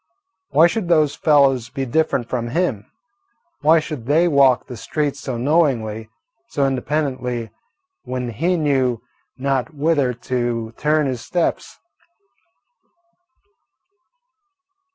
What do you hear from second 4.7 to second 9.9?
streets so knowingly, so independently, when he knew not